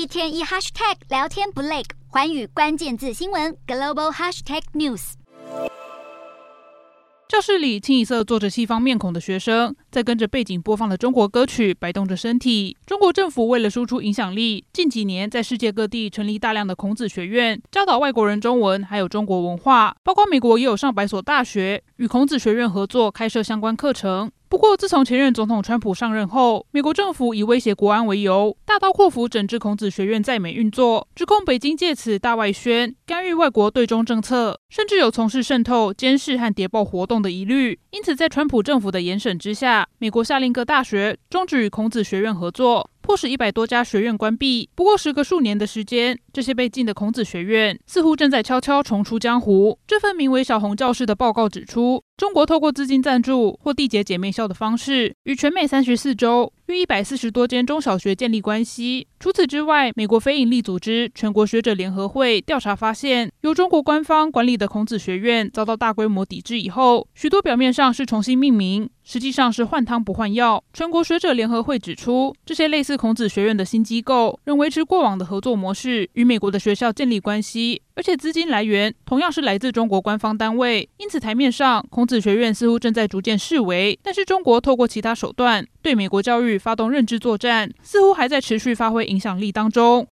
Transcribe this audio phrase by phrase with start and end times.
[0.00, 5.12] 一天一 hashtag 聊天不累，环宇关键字新闻 global hashtag news。
[7.28, 12.78] 教室里清一色坐着西方面孔的学生，在跟着背景播放的中国歌曲摆动着身体。
[12.86, 19.94] 中国政府为了输出影响力，近几年在世界各地成立大量的孔子学院，教导外国人中文还有中国文化。
[20.02, 24.32] 包括美国也有上百所大学与孔子学院合作开设相关课程。
[24.50, 37.78] 不过，自从前任总统川普上任后，美国政府以威胁国安为由，大刀阔斧整治孔子学院在美运作，指控北京借此大外宣、干预外国对中政策，甚至有从事渗透、监视和谍报活动的疑虑。
[37.90, 42.90] 因此，在川普政府的严审之下，美国下令各大学终止与孔子学院合作。
[43.10, 44.70] 迫使一百多家学院关闭。
[44.72, 49.76] 不过，时隔数年的时间，这些被禁的孔子学院似乎正在悄悄重出江湖。
[49.84, 59.06] 这份名为“小红教室”的报告指出，中国透过资金赞助或缔结姐妹校的方式，与全美三十四州约一百四十多间中小学建立关系。
[59.18, 70.62] 除此之外，美国非营利组织全国学者联合会调查发现，由中国官方管理的孔子学院遭到大规模抵制以后，许多表面上是重新命名，实际上是换汤不换药。
[70.72, 80.88] 全国学者联合会指出，这些类似孔子学院的新机构仍维持过往的合作模式，与美国的学校建立关系，而且资金来源同样是来自中国官方单位。
[80.96, 90.06] 因此，台面上孔子学院似乎正在逐渐式微，但是中国透过其他手段对美国教育发动认知作战，似乎还在持续发挥影响力当中。